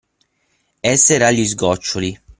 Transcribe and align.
Essere 0.79 1.25
agli 1.27 1.45
sgoccioli. 1.45 2.19